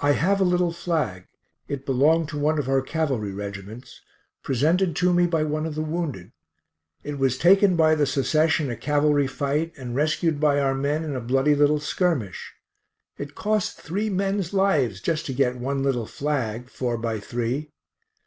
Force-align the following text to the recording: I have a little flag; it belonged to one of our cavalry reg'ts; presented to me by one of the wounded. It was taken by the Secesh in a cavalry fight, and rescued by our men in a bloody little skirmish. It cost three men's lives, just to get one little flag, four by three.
I 0.00 0.12
have 0.12 0.42
a 0.42 0.44
little 0.44 0.72
flag; 0.74 1.24
it 1.68 1.86
belonged 1.86 2.28
to 2.28 2.38
one 2.38 2.58
of 2.58 2.68
our 2.68 2.82
cavalry 2.82 3.32
reg'ts; 3.32 4.02
presented 4.42 4.94
to 4.96 5.10
me 5.14 5.24
by 5.26 5.42
one 5.42 5.64
of 5.64 5.74
the 5.74 5.80
wounded. 5.80 6.32
It 7.02 7.18
was 7.18 7.38
taken 7.38 7.74
by 7.74 7.94
the 7.94 8.04
Secesh 8.04 8.60
in 8.60 8.68
a 8.70 8.76
cavalry 8.76 9.26
fight, 9.26 9.72
and 9.78 9.96
rescued 9.96 10.38
by 10.38 10.60
our 10.60 10.74
men 10.74 11.02
in 11.02 11.16
a 11.16 11.20
bloody 11.22 11.54
little 11.54 11.80
skirmish. 11.80 12.56
It 13.16 13.34
cost 13.34 13.80
three 13.80 14.10
men's 14.10 14.52
lives, 14.52 15.00
just 15.00 15.24
to 15.24 15.32
get 15.32 15.56
one 15.56 15.82
little 15.82 16.04
flag, 16.04 16.68
four 16.68 16.98
by 16.98 17.18
three. 17.18 17.70